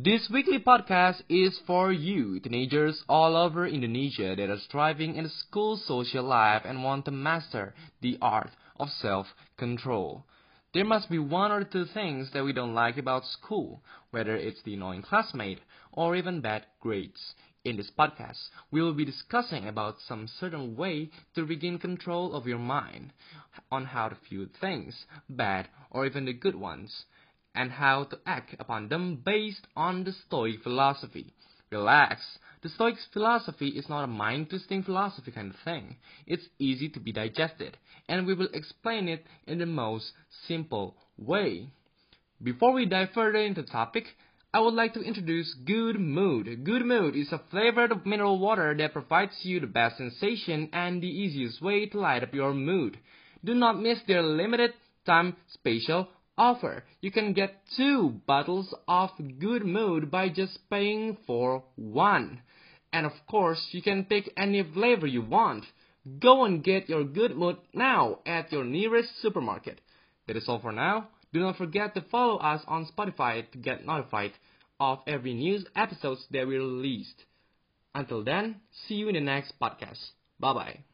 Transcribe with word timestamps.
This 0.00 0.30
weekly 0.30 0.60
podcast 0.60 1.22
is 1.28 1.58
for 1.66 1.90
you, 1.90 2.38
teenagers 2.38 3.02
all 3.08 3.34
over 3.34 3.66
Indonesia 3.66 4.36
that 4.36 4.48
are 4.48 4.60
striving 4.60 5.16
in 5.16 5.24
the 5.24 5.28
school 5.28 5.76
social 5.76 6.22
life 6.22 6.62
and 6.64 6.84
want 6.84 7.06
to 7.06 7.10
master 7.10 7.74
the 8.00 8.16
art 8.22 8.50
of 8.78 8.90
self-control. 8.90 10.24
There 10.72 10.84
must 10.84 11.10
be 11.10 11.18
one 11.18 11.50
or 11.50 11.64
two 11.64 11.84
things 11.84 12.30
that 12.30 12.44
we 12.44 12.52
don't 12.52 12.74
like 12.74 12.96
about 12.96 13.24
school, 13.24 13.82
whether 14.12 14.36
it's 14.36 14.62
the 14.62 14.74
annoying 14.74 15.02
classmate 15.02 15.58
or 15.90 16.14
even 16.14 16.42
bad 16.42 16.66
grades. 16.78 17.34
In 17.64 17.76
this 17.76 17.90
podcast, 17.90 18.50
we 18.70 18.80
will 18.80 18.94
be 18.94 19.04
discussing 19.04 19.66
about 19.66 19.96
some 20.06 20.28
certain 20.28 20.76
way 20.76 21.10
to 21.34 21.44
regain 21.44 21.76
control 21.76 22.36
of 22.36 22.46
your 22.46 22.60
mind, 22.60 23.12
on 23.72 23.86
how 23.86 24.10
to 24.10 24.16
view 24.28 24.48
things, 24.60 25.06
bad 25.28 25.66
or 25.90 26.06
even 26.06 26.24
the 26.24 26.32
good 26.32 26.54
ones, 26.54 27.04
and 27.54 27.70
how 27.70 28.04
to 28.04 28.18
act 28.26 28.54
upon 28.58 28.88
them 28.88 29.22
based 29.24 29.66
on 29.76 30.04
the 30.04 30.12
Stoic 30.12 30.62
philosophy. 30.62 31.32
Relax. 31.70 32.38
The 32.62 32.68
Stoic 32.68 32.96
philosophy 33.12 33.68
is 33.68 33.88
not 33.88 34.04
a 34.04 34.06
mind 34.06 34.50
twisting 34.50 34.82
philosophy 34.82 35.30
kind 35.30 35.50
of 35.50 35.60
thing. 35.64 35.96
It's 36.26 36.48
easy 36.58 36.88
to 36.90 37.00
be 37.00 37.12
digested, 37.12 37.76
and 38.08 38.26
we 38.26 38.34
will 38.34 38.48
explain 38.52 39.08
it 39.08 39.26
in 39.46 39.58
the 39.58 39.66
most 39.66 40.12
simple 40.46 40.96
way. 41.16 41.70
Before 42.42 42.72
we 42.72 42.86
dive 42.86 43.10
further 43.14 43.38
into 43.38 43.62
the 43.62 43.68
topic, 43.68 44.04
I 44.52 44.60
would 44.60 44.74
like 44.74 44.94
to 44.94 45.02
introduce 45.02 45.52
Good 45.66 46.00
Mood. 46.00 46.64
Good 46.64 46.86
Mood 46.86 47.16
is 47.16 47.32
a 47.32 47.42
flavored 47.50 48.06
mineral 48.06 48.38
water 48.38 48.74
that 48.78 48.94
provides 48.94 49.34
you 49.42 49.60
the 49.60 49.66
best 49.66 49.98
sensation 49.98 50.70
and 50.72 51.02
the 51.02 51.06
easiest 51.06 51.60
way 51.60 51.86
to 51.86 52.00
light 52.00 52.22
up 52.22 52.32
your 52.32 52.54
mood. 52.54 52.98
Do 53.44 53.54
not 53.54 53.78
miss 53.78 53.98
their 54.06 54.22
limited 54.22 54.72
time 55.04 55.36
special 55.52 56.08
offer. 56.38 56.84
You 57.00 57.10
can 57.10 57.32
get 57.32 57.62
two 57.76 58.20
bottles 58.26 58.72
of 58.86 59.10
Good 59.38 59.66
Mood 59.66 60.10
by 60.10 60.28
just 60.28 60.58
paying 60.70 61.18
for 61.26 61.64
one. 61.76 62.40
And 62.92 63.04
of 63.04 63.12
course, 63.28 63.68
you 63.72 63.82
can 63.82 64.04
pick 64.04 64.32
any 64.36 64.62
flavor 64.62 65.06
you 65.06 65.22
want. 65.22 65.64
Go 66.20 66.44
and 66.44 66.64
get 66.64 66.88
your 66.88 67.04
Good 67.04 67.36
Mood 67.36 67.56
now 67.74 68.20
at 68.24 68.50
your 68.52 68.64
nearest 68.64 69.20
supermarket. 69.20 69.80
That 70.26 70.36
is 70.36 70.48
all 70.48 70.60
for 70.60 70.72
now. 70.72 71.08
Do 71.32 71.40
not 71.40 71.56
forget 71.58 71.94
to 71.94 72.00
follow 72.10 72.38
us 72.38 72.62
on 72.66 72.86
Spotify 72.86 73.50
to 73.50 73.58
get 73.58 73.84
notified 73.84 74.32
of 74.80 75.00
every 75.06 75.34
news 75.34 75.66
episodes 75.76 76.24
that 76.30 76.46
we 76.46 76.56
released. 76.56 77.24
Until 77.94 78.24
then, 78.24 78.60
see 78.86 78.94
you 78.94 79.08
in 79.08 79.14
the 79.14 79.20
next 79.20 79.52
podcast. 79.60 80.12
Bye 80.40 80.54
bye. 80.54 80.84